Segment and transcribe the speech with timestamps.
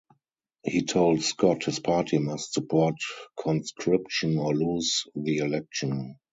[0.63, 2.95] He told Scott his party must support
[3.39, 6.15] Conscription or lose the election.